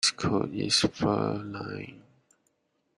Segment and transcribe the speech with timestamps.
[0.03, 2.01] This coat is fur-lined.